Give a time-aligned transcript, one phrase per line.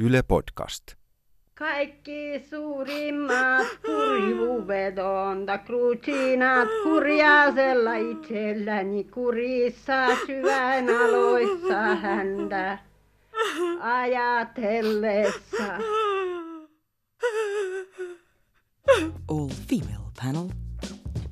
[0.00, 0.84] Yle Podcast.
[1.54, 12.78] Kaikki suurimmat kurjuvedonta kruusinat kurjaisella itselläni kurissa syvän aloissa häntä
[13.80, 15.64] ajatellessa.
[19.28, 20.48] All female panel.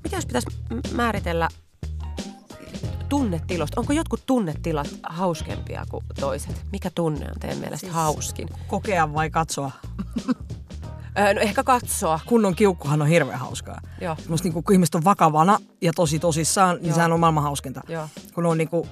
[0.05, 0.49] Mitä jos pitäisi
[0.95, 1.49] määritellä
[3.09, 3.81] tunnetilosta?
[3.81, 6.65] Onko jotkut tunnetilat hauskempia kuin toiset?
[6.73, 7.93] Mikä tunne on teidän mielestä siis...
[7.93, 8.49] hauskin?
[8.67, 9.71] Kokea vai katsoa?
[11.35, 12.21] No ehkä katsoa.
[12.27, 13.81] Kunnon kiukkuhan on hirveän hauskaa.
[14.01, 14.17] Joo.
[14.29, 16.95] Musta niinku, kun ihmiset on vakavana ja tosi tosissaan, niin Joo.
[16.95, 17.81] sehän on maailman hauskinta.
[17.89, 18.09] Joo.
[18.35, 18.89] Kun on niinku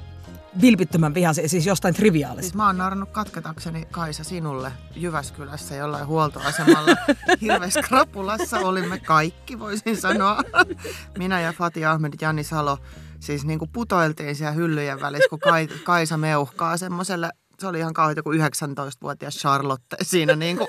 [0.61, 2.42] vilpittömän vihaisia, siis jostain triviaalista.
[2.42, 6.97] Siis mä oon naurannut katketakseni Kaisa sinulle Jyväskylässä jollain huoltoasemalla.
[7.41, 10.42] Hirveässä krapulassa olimme kaikki, voisin sanoa.
[11.19, 12.78] Minä ja Fatih Ahmed Jani Salo
[13.24, 17.95] siis niin kuin putoiltiin siellä hyllyjen välissä, kun Kai, Kaisa meuhkaa semmoiselle se oli ihan
[17.95, 20.69] kauheita kuin 19-vuotias Charlotte siinä niin kuin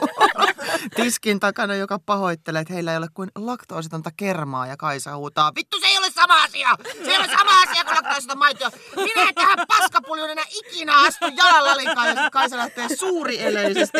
[0.95, 5.79] tiskin takana, joka pahoittelee, että heillä ei ole kuin laktoositonta kermaa ja Kaisa huutaa, vittu
[5.79, 6.69] se ei ole sama asia!
[7.03, 8.71] Se ei ole sama asia kuin laktoositon maito!
[8.95, 12.07] Minä en tähän paskapuljuun enää ikinä astu jalanlalikaan!
[12.07, 13.97] Ja sitten Kaisa lähtee suurieleisesti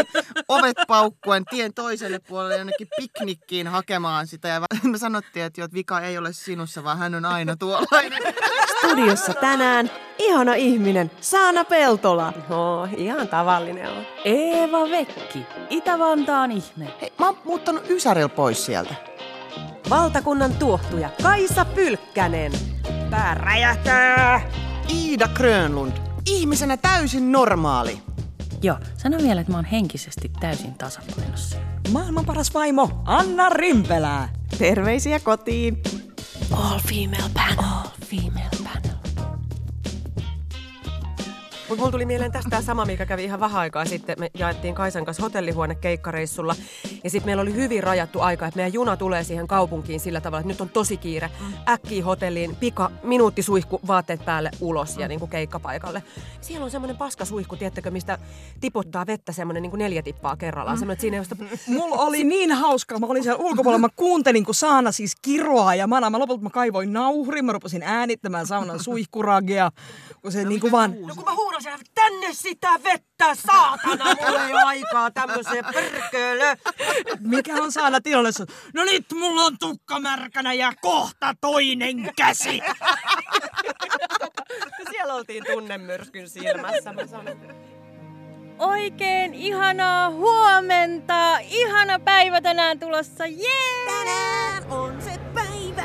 [0.47, 4.47] ovet paukkuen tien toiselle puolelle jonnekin piknikkiin hakemaan sitä.
[4.47, 8.23] Ja me sanottiin, että, jo, että vika ei ole sinussa, vaan hän on aina tuollainen.
[8.79, 12.33] Studiossa tänään ihana ihminen Saana Peltola.
[12.49, 14.05] No, ihan tavallinen on.
[14.25, 16.93] Eeva Vekki, Itä-Vantaan ihme.
[17.01, 18.95] Hei, mä oon muuttanut Ysäril pois sieltä.
[19.89, 22.51] Valtakunnan tuohtuja Kaisa Pylkkänen.
[23.09, 24.41] Pää räjähtää!
[24.93, 25.93] Iida Grönlund,
[26.25, 28.01] ihmisenä täysin normaali.
[28.61, 31.57] Joo, sano vielä, että mä oon henkisesti täysin tasapainossa.
[31.91, 34.29] Maailman paras vaimo, Anna Rimpelää.
[34.57, 35.81] Terveisiä kotiin.
[36.51, 37.57] All female panel.
[37.57, 38.64] All female
[41.69, 44.15] Mutta mulla tuli mieleen tästä sama, mikä kävi ihan vähän aikaa sitten.
[44.19, 46.55] Me jaettiin Kaisan kanssa hotellihuone keikkareissulla.
[47.05, 50.39] Ja sitten meillä oli hyvin rajattu aika, että meidän juna tulee siihen kaupunkiin sillä tavalla,
[50.39, 51.31] että nyt on tosi kiire.
[51.69, 56.03] Äkkiä hotelliin, pika, minuuttisuihku, vaatteet päälle ulos ja niinku keikkapaikalle.
[56.41, 58.17] Siellä on semmoinen paskasuihku, tiettäkö, mistä
[58.59, 60.77] tiputtaa vettä semmoinen niinku neljä tippaa kerrallaan.
[60.77, 62.99] Semmoinen, että siinä sitä Mulla oli niin hauskaa.
[62.99, 63.87] Mä olin siellä ulkopuolella.
[63.87, 66.09] Mä kuuntelin, kun Saana siis kiroaa ja mana.
[66.09, 67.45] Mä lopulta mä kaivoin nauhrin.
[67.45, 69.71] Mä rupesin äänittämään saunan suihkuragia.
[70.21, 70.95] Kun se niinku vaan...
[71.07, 76.57] No kun mä huudasin, että tänne sitä vettä, saatana, mulla ei ole aikaa tämmöiseen perkele.
[77.19, 78.29] Mikä on Saana tilanne?
[78.73, 82.61] No nyt mulla on tukka märkänä ja kohta toinen käsi.
[84.91, 87.37] Siellä oltiin tunnemyrskyn silmässä, mä sanon.
[88.59, 91.37] Oikein ihanaa huomenta!
[91.39, 93.85] Ihana päivä tänään tulossa, jee!
[93.85, 95.83] Tänään on se päivä!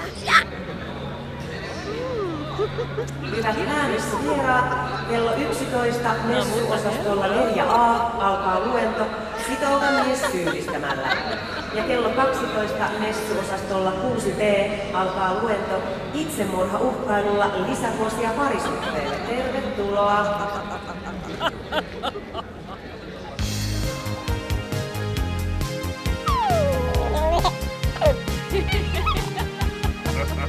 [3.37, 4.65] Hyvät äänessä vieraat,
[5.09, 7.71] kello 11 messuosastolla 4a
[8.19, 9.05] alkaa luento
[9.47, 11.09] Sitouta mies syyllistämällä.
[11.75, 14.43] Ja kello 12 messuosastolla 6b
[14.95, 15.83] alkaa luento
[16.15, 19.17] Itsemurha uhkailulla lisävuosia parisuhteelle.
[19.17, 20.51] Tervetuloa!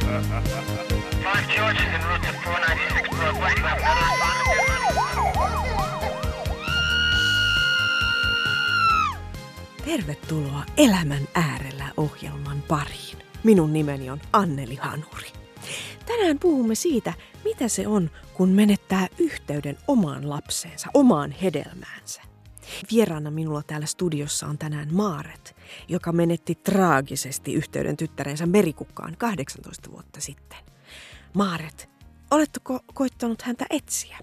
[0.01, 0.78] Five
[1.72, 3.56] Georges en route to 496 Broadway.
[3.56, 4.62] Do you have another
[9.86, 13.18] Tervetuloa Elämän äärellä ohjelman pariin.
[13.44, 15.28] Minun nimeni on Anneli Hanuri.
[16.06, 22.22] Tänään puhumme siitä, mitä se on, kun menettää yhteyden omaan lapseensa, omaan hedelmäänsä.
[22.92, 25.56] Vieraana minulla täällä studiossa on tänään Maaret,
[25.88, 30.71] joka menetti traagisesti yhteyden tyttärensä Merikukkaan 18 vuotta sitten.
[31.34, 31.90] Maaret,
[32.31, 34.18] oletteko koittanut häntä etsiä?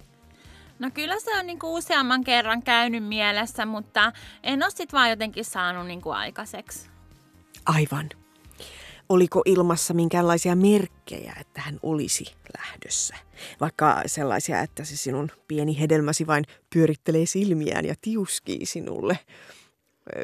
[0.79, 5.45] No kyllä se on niinku useamman kerran käynyt mielessä, mutta en ole sit vaan jotenkin
[5.45, 6.89] saanut niinku aikaiseksi.
[7.67, 8.09] Aivan.
[9.09, 12.25] Oliko ilmassa minkäänlaisia merkkejä, että hän olisi
[12.59, 13.17] lähdössä?
[13.61, 19.19] Vaikka sellaisia, että se sinun pieni hedelmäsi vain pyörittelee silmiään ja tiuskii sinulle.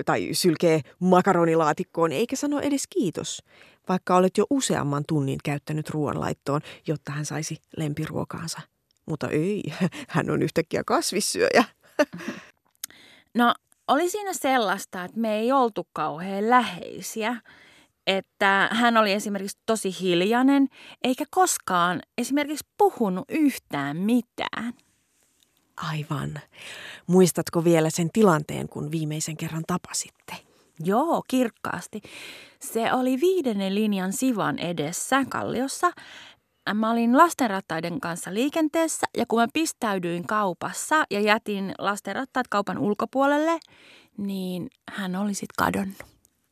[0.05, 3.43] Tai sylkee makaronilaatikkoon, eikä sano edes kiitos.
[3.88, 8.60] Vaikka olet jo useamman tunnin käyttänyt ruoanlaittoon, jotta hän saisi lempiruokaansa.
[9.06, 9.62] Mutta ei,
[10.08, 11.64] hän on yhtäkkiä kasvissyöjä.
[13.34, 13.54] No
[13.88, 17.36] oli siinä sellaista, että me ei oltu kauhean läheisiä.
[18.06, 20.69] Että hän oli esimerkiksi tosi hiljainen,
[21.04, 24.72] eikä koskaan esimerkiksi puhunut yhtään mitään.
[25.76, 26.40] Aivan.
[27.06, 30.54] Muistatko vielä sen tilanteen, kun viimeisen kerran tapasitte?
[30.81, 32.00] Joo, kirkkaasti.
[32.61, 35.91] Se oli viidennen linjan Sivan edessä Kalliossa.
[36.75, 43.59] Mä olin lastenrattaiden kanssa liikenteessä ja kun mä pistäydyin kaupassa ja jätin lastenrattaat kaupan ulkopuolelle,
[44.17, 45.97] niin hän oli sit kadonnut.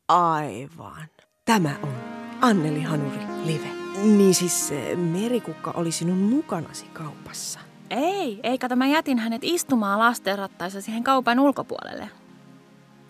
[0.09, 1.09] Aivan.
[1.45, 1.95] Tämä on
[2.41, 3.69] Anneli Hanuri Live.
[4.03, 7.61] Niin siis merikukka oli sinun mukanasi kaupassa.
[7.91, 12.22] Ei, ei kato, mä jätin hänet istumaan lastenrattaissa siihen kaupan ulkopuolelle.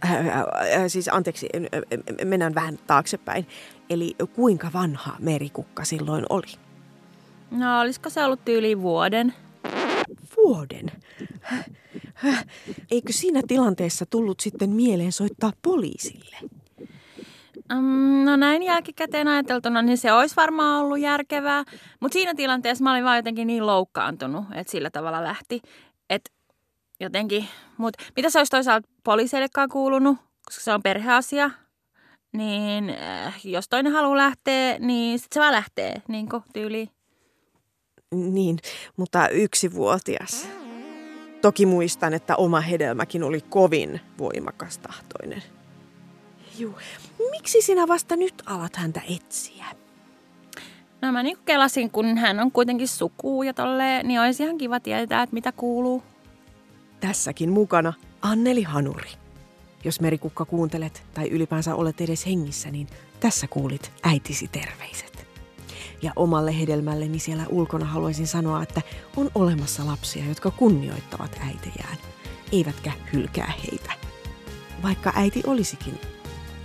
[0.04, 1.48] Äh, äh, äh, siis anteeksi,
[2.24, 3.46] mennään vähän taaksepäin.
[3.90, 6.52] Eli kuinka vanha merikukka silloin oli?
[7.50, 9.34] No, olisiko se ollut tyyli vuoden?
[10.36, 10.92] Vuoden?
[12.90, 16.36] Eikö siinä tilanteessa tullut sitten mieleen soittaa poliisille?
[17.72, 21.64] Mm, no näin jälkikäteen ajateltuna, niin se olisi varmaan ollut järkevää.
[22.00, 25.62] Mutta siinä tilanteessa mä olin vaan jotenkin niin loukkaantunut, että sillä tavalla lähti.
[26.10, 26.30] Että
[27.02, 31.50] jotenkin, mut mitä se olisi toisaalta poliiseillekaan kuulunut, koska se on perheasia.
[32.32, 36.88] Niin äh, jos toinen haluaa lähteä, niin sit se vaan lähtee, niin tyyliin.
[38.14, 38.58] Niin,
[38.96, 40.48] mutta yksivuotias.
[41.42, 45.42] Toki muistan, että oma hedelmäkin oli kovin voimakas tahtoinen.
[46.58, 46.74] Juu,
[47.30, 49.64] miksi sinä vasta nyt alat häntä etsiä?
[51.02, 54.80] No mä niin kelasin, kun hän on kuitenkin sukuu ja tolleen, niin olisi ihan kiva
[54.80, 56.02] tietää, että mitä kuuluu.
[57.02, 59.10] Tässäkin mukana Anneli Hanuri.
[59.84, 62.86] Jos merikukka kuuntelet tai ylipäänsä olet edes hengissä, niin
[63.20, 65.26] tässä kuulit äitisi terveiset.
[66.02, 68.82] Ja omalle hedelmälleni siellä ulkona haluaisin sanoa, että
[69.16, 71.96] on olemassa lapsia, jotka kunnioittavat äitejään,
[72.52, 73.92] eivätkä hylkää heitä.
[74.82, 76.00] Vaikka äiti olisikin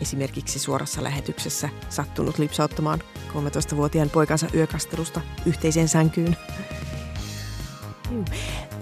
[0.01, 2.99] esimerkiksi suorassa lähetyksessä sattunut lipsauttamaan
[3.33, 6.37] 13-vuotiaan poikansa yökastelusta yhteiseen sänkyyn.
[8.11, 8.25] Juu,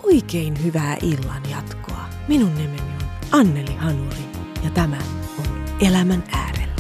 [0.05, 2.05] Oikein hyvää illan jatkoa.
[2.27, 4.25] Minun nimeni on Anneli Hanuri
[4.63, 4.97] ja tämä
[5.39, 6.75] on Elämän äärellä.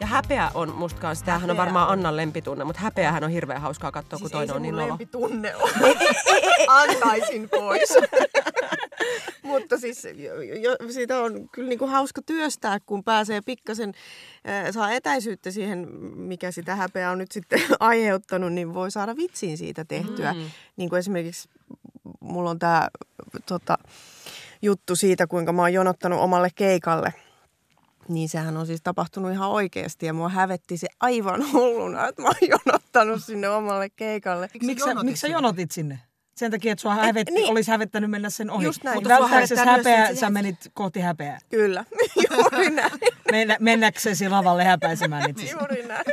[0.00, 3.92] Ja häpeä on musta kanssa, tämähän on varmaan Annan lempitunne, mutta häpeähän on hirveän hauskaa
[3.92, 4.98] katsoa, kun toinen on niin nolo.
[5.10, 5.70] tunne on.
[6.68, 7.94] Antaisin pois.
[9.42, 13.94] Mutta siis jo, jo, siitä on kyllä niinku hauska työstää, kun pääsee pikkasen,
[14.48, 19.58] äh, saa etäisyyttä siihen, mikä sitä häpeää on nyt sitten aiheuttanut, niin voi saada vitsin
[19.58, 20.32] siitä tehtyä.
[20.32, 20.40] Mm.
[20.76, 21.48] Niin kuin esimerkiksi
[22.20, 22.88] mulla on tämä
[23.46, 23.78] tota,
[24.62, 27.14] juttu siitä, kuinka mä oon jonottanut omalle keikalle.
[28.08, 32.28] Niin sehän on siis tapahtunut ihan oikeasti ja mua hävetti se aivan hulluna, että mä
[32.28, 34.48] oon jonottanut sinne omalle keikalle.
[34.62, 35.98] Miksi sä, miksi sä jonotit sinne?
[36.34, 37.50] Sen takia, että sua hävetti, niin.
[37.50, 38.64] olisi hävettänyt mennä sen ohi.
[38.64, 38.96] Just näin.
[38.96, 41.38] Mutta välttääksesi häpeää, se, että sä menit kohti häpeää.
[41.50, 41.84] Kyllä,
[42.30, 42.90] juuri näin.
[43.30, 45.50] Mennä, mennäksesi lavalle häpäisemään itsesi.
[45.52, 46.04] Juuri näin.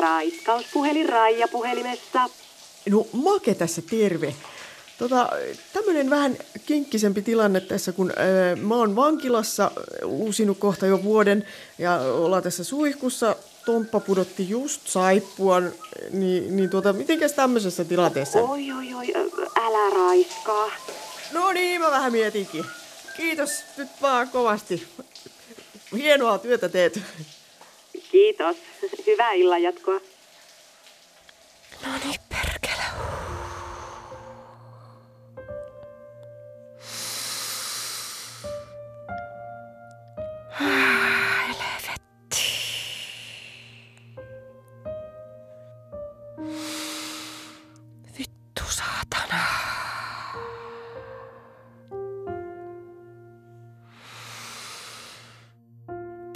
[0.00, 2.30] Raiskauspuhelin Raija puhelimessa.
[2.90, 4.34] No Make tässä terve.
[5.02, 5.30] Tota,
[5.72, 9.70] tämmönen vähän kinkkisempi tilanne tässä, kun ää, mä oon vankilassa
[10.04, 11.46] uusinut kohta jo vuoden
[11.78, 13.36] ja ollaan tässä suihkussa.
[13.66, 15.72] Tomppa pudotti just saippuan,
[16.10, 18.38] niin, niin tuota, mitenkäs tämmöisessä tilanteessa?
[18.40, 19.06] Oi, oi, oi,
[19.60, 20.70] älä raiskaa.
[21.32, 22.64] No niin, mä vähän mietinkin.
[23.16, 24.86] Kiitos nyt vaan kovasti.
[25.96, 27.00] Hienoa työtä teet.
[28.10, 28.56] Kiitos.
[29.06, 30.00] Hyvää illan jatkoa.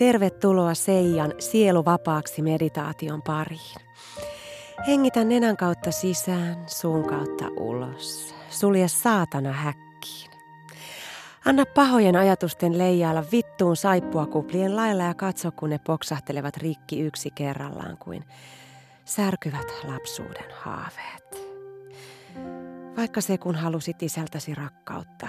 [0.07, 3.77] Tervetuloa Seijan sieluvapaaksi meditaation pariin.
[4.87, 8.35] Hengitä nenän kautta sisään, suun kautta ulos.
[8.51, 10.31] Sulje saatana häkkiin.
[11.45, 17.31] Anna pahojen ajatusten leijailla vittuun saippua kuplien lailla ja katso, kun ne poksahtelevat rikki yksi
[17.31, 18.25] kerrallaan kuin
[19.05, 21.49] särkyvät lapsuuden haaveet.
[22.97, 25.29] Vaikka se, kun halusit isältäsi rakkautta.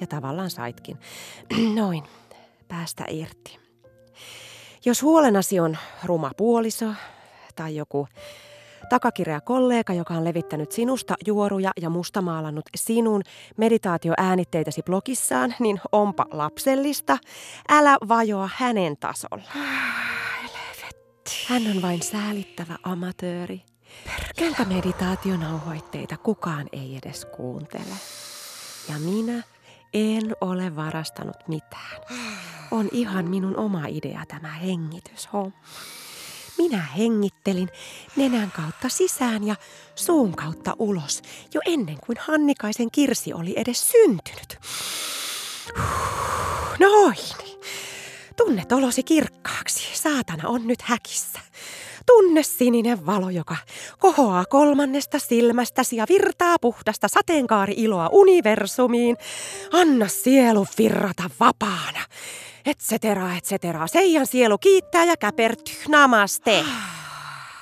[0.00, 0.98] Ja tavallaan saitkin.
[1.80, 2.04] Noin,
[2.68, 3.63] päästä irti.
[4.84, 6.86] Jos huolenasi on ruma puoliso
[7.54, 8.08] tai joku
[8.88, 13.22] takakireä kollega, joka on levittänyt sinusta juoruja ja mustamaalannut sinun
[13.56, 17.18] meditaatioäänitteitäsi blogissaan, niin onpa lapsellista.
[17.68, 19.44] Älä vajoa hänen tasolla.
[21.48, 23.62] Hän on vain säälittävä amatööri,
[24.40, 27.94] jonka meditaationauhoitteita kukaan ei edes kuuntele.
[28.88, 29.42] Ja minä
[29.94, 32.00] en ole varastanut mitään.
[32.70, 35.52] On ihan minun oma idea tämä hengityshomma.
[36.58, 37.68] Minä hengittelin
[38.16, 39.56] nenän kautta sisään ja
[39.94, 41.22] suun kautta ulos
[41.54, 44.58] jo ennen kuin Hannikaisen Kirsi oli edes syntynyt.
[46.80, 47.16] Noin.
[48.36, 49.96] Tunnet olosi kirkkaaksi.
[49.96, 51.40] Saatana on nyt häkissä.
[52.06, 53.56] Tunne sininen valo, joka
[53.98, 59.16] kohoaa kolmannesta silmästäsi ja virtaa puhdasta sateenkaari-iloa universumiin.
[59.72, 62.00] Anna sielu virrata vapaana.
[62.66, 63.86] Et cetera, et cetera.
[63.86, 65.76] Seijan sielu kiittää ja käpertyy.
[65.88, 66.64] Namaste.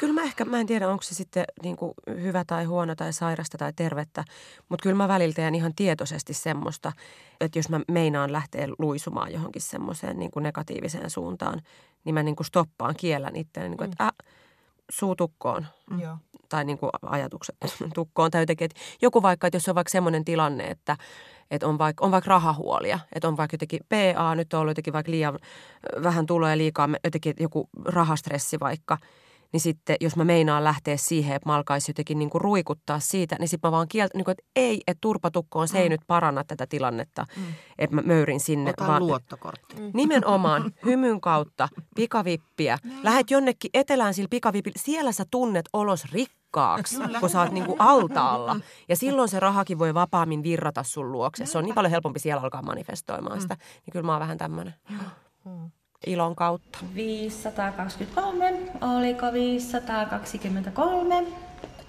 [0.02, 3.12] Kyllä mä ehkä, mä en tiedä onko se sitten niin kuin hyvä tai huono tai
[3.12, 4.24] sairasta tai tervettä,
[4.68, 6.92] mutta kyllä mä välillä teen ihan tietoisesti semmoista,
[7.40, 11.62] että jos mä meinaan lähteä luisumaan johonkin semmoiseen niin kuin negatiiviseen suuntaan,
[12.04, 14.10] niin mä niin kuin stoppaan kiellän itseäni, niin kuin, että äh,
[14.90, 15.66] suu tukkoon.
[15.98, 16.16] Joo.
[16.48, 17.56] Tai niin kuin ajatukset
[17.94, 20.96] tukkoon tai jotenkin, että joku vaikka, että jos on vaikka semmoinen tilanne, että,
[21.50, 24.92] että on vaikka, on vaikka rahahuolia, että on vaikka jotenkin PA, nyt on ollut jotenkin
[24.92, 25.38] vaikka liian
[26.02, 28.98] vähän tuloja liikaa, jotenkin joku rahastressi vaikka,
[29.52, 33.36] niin sitten jos mä meinaan lähteä siihen, että mä alkaisin jotenkin niin kuin ruikuttaa siitä,
[33.38, 36.44] niin sitten mä vaan kieltä, niin kuin, että ei, että turpatukkoon, se ei nyt paranna
[36.44, 37.42] tätä tilannetta, mm.
[37.78, 38.70] että mä möyrin sinne.
[38.70, 39.76] Ota luottokortti.
[39.94, 42.78] Nimenomaan hymyn kautta, pikavippiä.
[43.02, 48.56] Lähet jonnekin etelään sillä pikavipillä, siellä sä tunnet olos rikkaaksi, kun sä oot niinku altaalla.
[48.88, 51.46] Ja silloin se rahakin voi vapaammin virrata sun luokse.
[51.46, 53.54] Se on niin paljon helpompi siellä alkaa manifestoimaan sitä.
[53.54, 54.74] Niin kyllä mä oon vähän tämmönen
[56.06, 56.78] ilon kautta.
[56.94, 61.24] 523, oliko 523?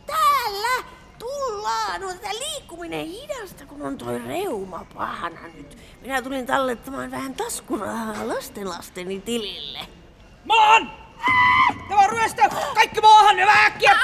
[0.05, 0.84] Täällä
[1.20, 2.01] tullaan.
[2.01, 5.77] No tätä liikkuminen hidasta, kun on toi reuma pahana nyt.
[6.01, 9.79] Minä tulin tallettamaan vähän taskurahaa lastenlasteni tilille.
[10.46, 10.91] Maan!
[11.89, 12.41] Tämä on ryöstö!
[12.74, 13.96] Kaikki maahan ja vähän äkkiä!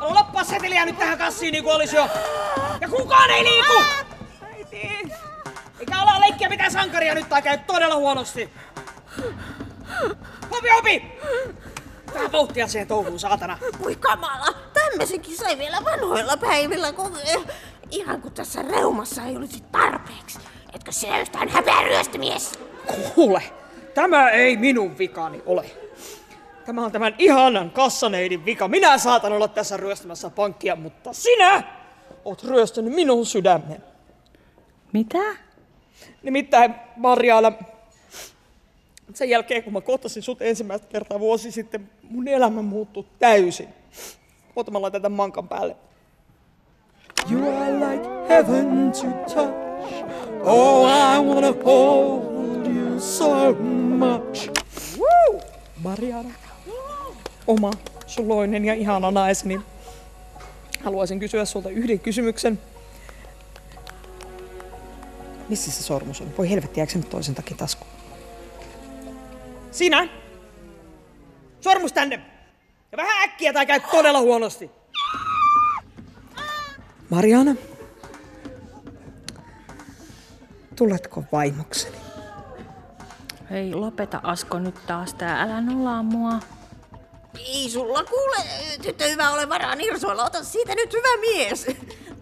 [0.00, 2.08] Loppua seteliä nyt tähän kassiin niin kuin olisi jo.
[2.80, 3.99] Ja kukaan ei liiku!
[5.90, 8.50] Eikä ala leikkiä mitään sankaria nyt tai käy todella huonosti.
[10.50, 11.02] Hopi, hopi!
[12.14, 13.58] Vähän vauhtia siihen touhuun, saatana.
[13.82, 17.40] Voi kamala, tämmöisenkin sai vielä vanhoilla päivillä kokea.
[17.90, 20.38] Ihan kun tässä reumassa ei olisi tarpeeksi.
[20.72, 22.58] Etkö sinä yhtään häpeä ryöstömies?
[23.14, 23.42] Kuule,
[23.94, 25.70] tämä ei minun vikani ole.
[26.66, 28.68] Tämä on tämän ihanan kassaneidin vika.
[28.68, 31.62] Minä saatan olla tässä ryöstämässä pankkia, mutta sinä
[32.24, 33.84] oot ryöstänyt minun sydämen.
[34.92, 35.49] Mitä?
[36.22, 37.52] Nimittäin, Marjaana,
[39.14, 43.68] sen jälkeen kun mä kohtasin sut ensimmäistä kertaa vuosi sitten, mun elämä muuttui täysin.
[44.56, 45.76] Ota mä laitan tämän mankan päälle.
[47.30, 49.70] You are like heaven to touch.
[50.44, 53.52] Oh, I wanna hold you so
[53.98, 54.50] much.
[54.98, 55.40] Woo!
[55.82, 56.30] Mariana,
[57.46, 57.70] oma
[58.06, 59.60] suloinen ja ihana naiseni.
[60.82, 62.58] Haluaisin kysyä sulta yhden kysymyksen.
[65.50, 66.36] Missä se sormus on?
[66.38, 67.90] Voi helvetti, jääkö se nyt toisen takia taskuun?
[69.70, 70.08] Sinä!
[71.60, 72.20] Sormus tänne!
[72.92, 74.70] Ja vähän äkkiä tai käy todella huonosti.
[77.08, 77.54] Mariana.
[80.76, 81.96] Tuletko vaimokseni?
[83.50, 86.40] Hei, lopeta Asko nyt taas tää, älä nolaa mua.
[87.38, 88.36] Ei sulla kuule,
[88.82, 90.24] tyttö hyvä ole varaa nirsoilla.
[90.24, 91.66] Ota siitä nyt hyvä mies.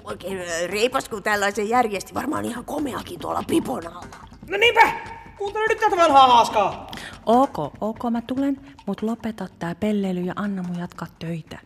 [0.08, 2.14] Oikein reipas kun tällaisen järjesti.
[2.14, 4.06] Varmaan ihan komeakin tuolla pipon alla.
[4.48, 4.92] No niinpä!
[5.38, 6.90] Kuuntele nyt tätä vanhaa haaskaa!
[7.26, 11.58] Ok, ok, mä tulen, mut lopeta tää pelleily ja anna mun jatkaa töitä.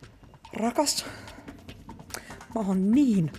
[0.53, 1.05] Rakas,
[2.55, 3.31] mä oon niin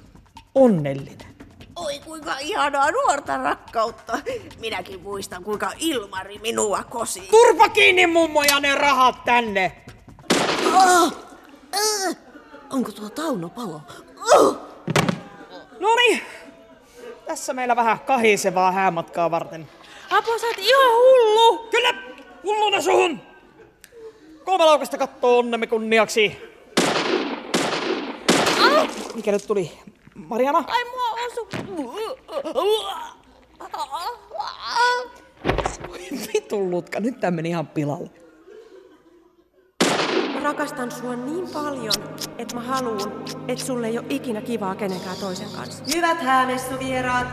[0.55, 1.35] onnellinen.
[1.77, 4.19] Oi kuinka ihanaa nuorta rakkautta.
[4.61, 7.21] Minäkin muistan kuinka Ilmari minua kosi.
[7.21, 9.85] Turpa kiinni mummo ja ne rahat tänne!
[10.75, 11.13] Oh!
[11.75, 12.17] Äh!
[12.71, 13.81] Onko tuo Tauno palo?
[14.35, 14.74] Oh!
[15.85, 16.23] No niin,
[17.27, 19.69] tässä meillä vähän kahisevaa häämatkaa varten.
[20.11, 21.59] Apo, sä oot ihan hullu!
[21.71, 21.95] Kyllä,
[22.43, 23.21] hulluna suhun!
[24.45, 26.37] Kolme laukasta kattoo onnemme kunniaksi.
[29.15, 29.73] Mikä nyt tuli?
[30.15, 30.65] Mariana?
[30.67, 31.49] Ai mua osu.
[36.35, 38.11] Vitun lutka, nyt tää meni ihan pilalle.
[40.45, 41.93] Rakastan sua niin paljon,
[42.39, 45.85] että mä haluun, että sulle ei ole ikinä kivaa kenenkään toisen kanssa.
[45.95, 47.27] Hyvät häämessuvieraat,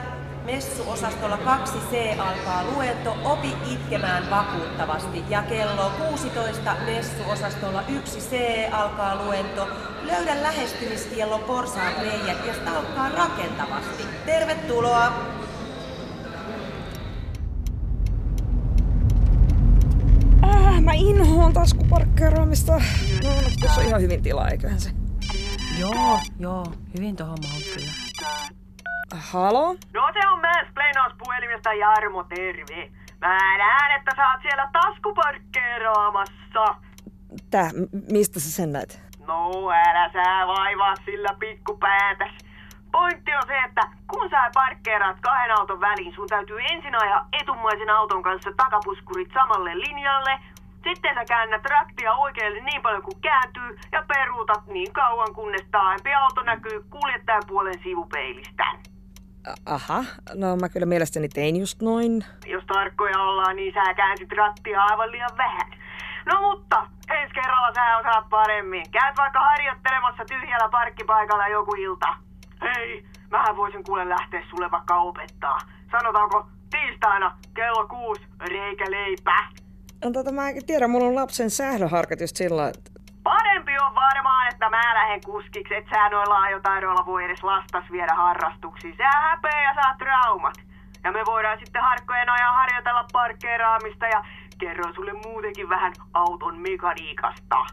[0.46, 8.36] messuosastolla 2C alkaa luento Opi itkemään vakuuttavasti ja kello 16 messuosastolla 1C
[8.72, 9.68] alkaa luento
[10.04, 14.04] Löydä lähestymiskiellon porsaat reijät ja stalkkaa rakentavasti.
[14.26, 15.41] Tervetuloa!
[20.52, 22.72] Ah, mä inhoan taskuparkkeeraamista.
[22.72, 22.80] No,
[23.30, 24.90] no tässä on ihan hyvin tilaa, eiköhän se.
[25.80, 26.66] Joo, joo,
[26.98, 27.92] hyvin tohon mahut kyllä.
[29.14, 29.74] Halo?
[29.94, 32.92] No se on Mansplainauspuhelimesta Jarmo, terve.
[33.22, 36.76] Mä näen, että sä oot siellä taskuparkkeeraamassa.
[37.50, 39.02] Tää, m- mistä sä sen näet?
[39.28, 42.32] No älä sä vaivaa sillä pikkupäätäs.
[42.92, 47.90] Pointti on se, että kun sä parkkeeraat kahden auton väliin, sun täytyy ensin ajaa etumaisen
[47.90, 50.40] auton kanssa takapuskurit samalle linjalle.
[50.84, 56.14] Sitten sä käännät rattia oikealle niin paljon kuin kääntyy ja peruutat niin kauan, kunnes taaempi
[56.14, 58.66] auto näkyy kuljettajan puolen sivupeilistä.
[59.66, 62.26] Aha, no mä kyllä mielestäni tein just noin.
[62.46, 65.72] Jos tarkkoja ollaan, niin sä käänsit rattia aivan liian vähän.
[66.26, 68.92] No mutta, ensi kerralla sä osaat paremmin.
[68.92, 72.08] Käyt vaikka harjoittelemassa tyhjällä parkkipaikalla joku ilta.
[72.62, 75.58] Hei, mähän voisin kuule lähteä sulle vaikka opettaa.
[75.92, 79.38] Sanotaanko tiistaina kello kuusi reikäleipä?
[80.04, 82.92] No tota mä en tiedä, mulla on lapsen sählöharkat just sillä että
[83.24, 88.14] Parempi on varmaan, että mä lähden kuskiksi, et sä noilla ajotaidoilla voi edes lastas viedä
[88.16, 88.96] harrastuksiin.
[88.98, 90.54] Sä häpeä ja saat traumat.
[91.04, 94.26] Ja me voidaan sitten harkkojen ajan harjoitella parkkeeraamista ja
[94.58, 97.66] kerron sulle muutenkin vähän auton mekaniikasta.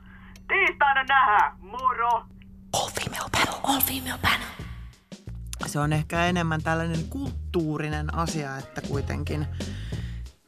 [0.49, 2.11] Tiistaina nähdään, moro!
[2.73, 4.58] All female panel, all female panel.
[5.69, 9.47] Se on ehkä enemmän tällainen kulttuurinen asia, että kuitenkin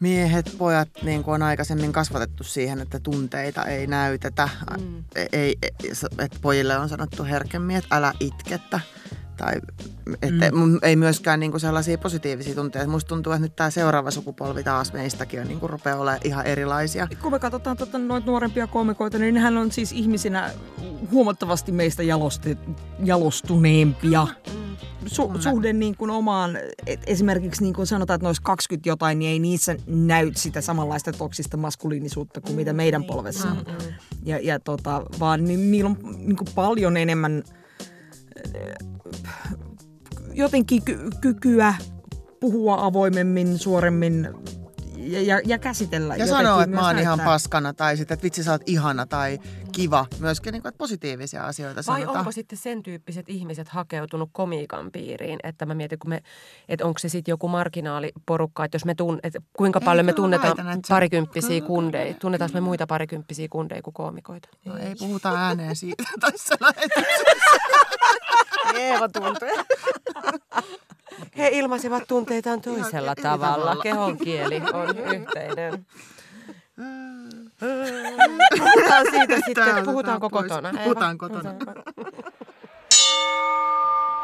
[0.00, 4.48] miehet, pojat niin kuin on aikaisemmin kasvatettu siihen, että tunteita ei näytetä.
[4.80, 5.04] Mm.
[5.32, 5.58] Ei,
[6.18, 8.80] että pojille on sanottu herkemmin, että älä itkettä.
[9.36, 9.52] Tai
[10.22, 10.78] että mm.
[10.82, 12.90] ei myöskään niin kuin sellaisia positiivisia tunteita.
[12.90, 16.46] Musta tuntuu, että nyt tämä seuraava sukupolvi taas meistäkin on niin kuin rupeaa olemaan ihan
[16.46, 17.08] erilaisia.
[17.22, 20.50] Kun me katsotaan tota, noita nuorempia komikoita, niin nehän on siis ihmisinä
[21.10, 22.58] huomattavasti meistä jalosti,
[23.04, 24.26] jalostuneempia.
[25.06, 29.30] Su, suhde niin kuin omaan, et esimerkiksi niin kuin sanotaan, että noissa 20 jotain, niin
[29.30, 33.66] ei niissä näy sitä samanlaista toksista maskuliinisuutta kuin mitä meidän polvessa on.
[34.24, 37.42] Ja, ja tota, vaan ni, niillä on niin kuin paljon enemmän
[40.34, 41.74] jotenkin ky- kykyä
[42.40, 44.28] puhua avoimemmin, suoremmin
[45.00, 46.16] ja, ja, ja käsitellä.
[46.16, 49.38] Ja sanoa, että mä oon ihan paskana tai sitten, että vitsi sä oot ihana tai
[49.72, 50.06] kiva.
[50.18, 52.18] Myöskin niin kuin, että positiivisia asioita Vai sanotaan.
[52.18, 55.38] onko sitten sen tyyppiset ihmiset hakeutunut komiikan piiriin?
[55.42, 56.22] Että mä mietin, kun me,
[56.68, 60.12] että onko se sitten joku marginaaliporukka, että jos me tunn, että kuinka Ei, paljon me
[60.12, 62.14] tunnetaan väitän, parikymppisiä kyllä, kundeja.
[62.14, 64.48] Tunnetaanko me muita parikymppisiä kundeja kuin koomikoita?
[64.64, 67.60] No, ei puhuta ääneen siitä tässä lähetyksessä.
[68.74, 69.64] Eeva tuntee.
[71.40, 73.56] He ilmaisevat tunteitaan toisella tavalla.
[73.56, 73.82] tavalla.
[73.82, 75.86] Kehon kieli on yhteinen.
[78.58, 80.70] Puhutaan siitä sitten, puhutaanko kotona?
[80.84, 81.54] Puhutaan kotona.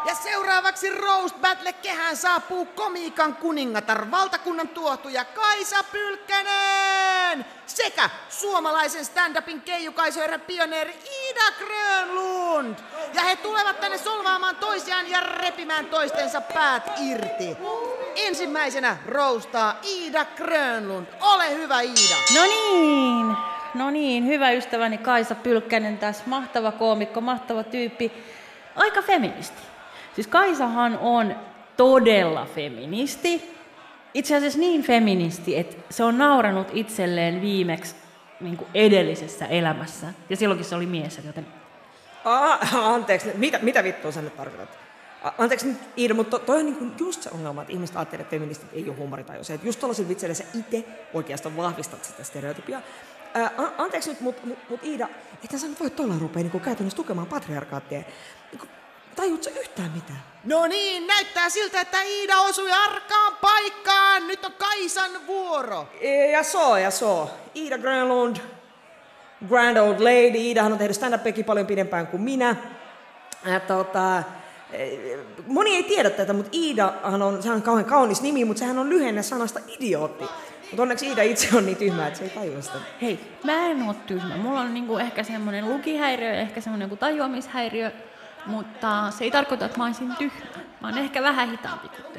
[0.07, 9.61] Ja seuraavaksi Roast Battle kehään saapuu komiikan kuningatar, valtakunnan tuohtuja Kaisa Pylkkänen sekä suomalaisen stand-upin
[9.61, 10.95] keijukaisoiden pioneeri
[11.29, 12.77] Ida Grönlund.
[13.15, 17.57] Ja he tulevat tänne solvaamaan toisiaan ja repimään toistensa päät irti.
[18.17, 21.07] Ensimmäisenä roustaa Ida Grönlund.
[21.21, 22.17] Ole hyvä Ida.
[22.35, 23.37] No niin,
[23.75, 28.13] no niin, hyvä ystäväni Kaisa Pylkkänen tässä, mahtava koomikko, mahtava tyyppi,
[28.77, 29.76] aika feministi.
[30.17, 31.37] Siis Kaisahan on
[31.77, 33.57] todella feministi,
[34.15, 37.95] itse asiassa niin feministi, että se on nauranut itselleen viimeksi
[38.41, 41.47] niin kuin edellisessä elämässä, ja silloinkin se oli mies, joten
[42.25, 44.79] Ah, anteeksi, mitä, mitä vittua sä nyt tarkoitat?
[45.39, 48.69] Anteeksi nyt Iida, mutta toi on niinku just se ongelma, että ihmiset ajattelee, että feministit
[48.73, 49.55] ei ole huumoritajuisia.
[49.55, 52.81] Että just tuollaisilla vitseillä sä itse oikeastaan vahvistat sitä stereotypia.
[53.35, 55.09] Ää, anteeksi nyt, mutta mut, mut Iida,
[55.45, 58.03] että sä nyt voi tuolla rupea niinku käytännössä tukemaan patriarkaattia.
[58.53, 58.67] Niinku,
[59.17, 60.19] tajuut sä yhtään mitään?
[60.45, 64.27] No niin, näyttää siltä, että Iida osui arkaan paikkaan.
[64.27, 65.89] Nyt on Kaisan vuoro.
[66.33, 67.31] Ja so, ja so.
[67.57, 68.37] Iida Grönlund,
[69.49, 70.39] Grand Old Lady.
[70.39, 72.57] Iidahan on tehnyt stand-upiakin paljon pidempään kuin minä.
[73.47, 74.23] Ja tota,
[74.73, 78.79] eh, moni ei tiedä tätä, mutta Iidahan on, sehän on kauhean kaunis nimi, mutta sehän
[78.79, 80.25] on lyhenne sanasta idiootti.
[80.71, 82.79] Mutta onneksi Iida itse on niin tyhmä, että se ei tajua sitä.
[83.03, 84.37] hei, mä en oo tyhmä.
[84.37, 87.93] Mulla on niinku ehkä semmoinen lukihäiriö, ehkä semmoinen joku tajuamishäiriö,
[88.47, 90.47] mutta se ei tarkoita, että mä olisin tyhmä.
[90.81, 92.19] Mä oon ehkä vähän hitaampi kuin te.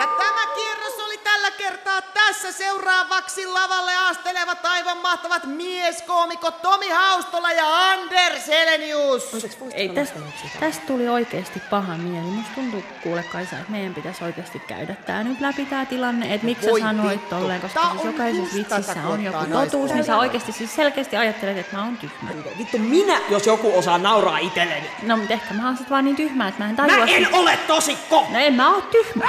[0.00, 0.99] Ja tämä kierros
[1.40, 2.52] tällä kertaa tässä.
[2.52, 9.30] Seuraavaksi lavalle astelevat aivan mahtavat mieskoomikot Tomi Haustola ja Anders Helenius.
[9.74, 10.20] Ei, tästä,
[10.60, 12.26] tästä tuli oikeasti paha mieli.
[12.26, 16.46] Musta tuntuu kuule Kaisa, että meidän pitäisi oikeasti käydä tää nyt läpi tää tilanne, että
[16.46, 20.16] miksi sä sanoit tolleen, koska siis on jokaisessa vitsissä on joku kohtaa totuus, niin sä
[20.16, 22.30] oikeasti siis selkeästi ajattelet, että mä oon tyhmä.
[22.58, 24.90] Vittu minä, jos joku osaa nauraa itselleni.
[25.02, 27.24] No, mutta ehkä mä oon sit vaan niin tyhmä, että mä en tajua Mä en
[27.24, 27.36] sitä.
[27.36, 28.26] ole tosikko!
[28.30, 29.28] No en mä oo tyhmä.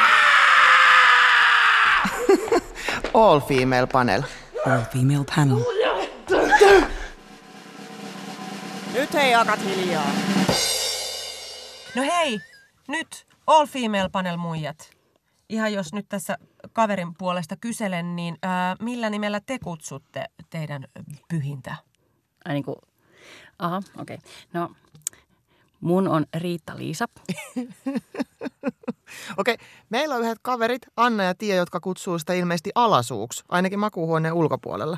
[3.13, 4.21] All female panel.
[4.65, 5.57] All female panel.
[8.93, 10.11] Nyt hei akat hiljaa.
[11.95, 12.39] No hei,
[12.87, 14.89] nyt all female panel muijat.
[15.49, 16.37] Ihan jos nyt tässä
[16.73, 20.85] kaverin puolesta kyselen, niin ää, millä nimellä te kutsutte teidän
[21.27, 21.75] pyhintä?
[22.45, 22.81] Ai niinku,
[23.59, 24.15] aha, okei.
[24.15, 24.31] Okay.
[24.53, 24.71] No,
[25.81, 27.05] Mun on Riitta-Liisa.
[29.37, 29.57] Okei,
[29.89, 34.97] meillä on yhdet kaverit, Anna ja Tia, jotka kutsuu sitä ilmeisesti alasuuksi, ainakin makuuhuoneen ulkopuolella.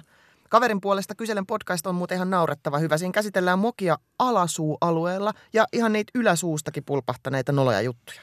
[0.49, 2.97] Kaverin puolesta kyselen podcast on muuten ihan naurettava hyvä.
[2.97, 8.21] Siinä käsitellään mokia alasuualueella ja ihan niitä yläsuustakin pulpahtaneita noloja juttuja.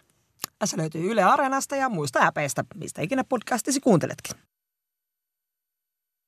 [0.59, 4.37] Tässä löytyy Yle Areenasta ja muista äpeistä, mistä ikinä podcastisi kuunteletkin.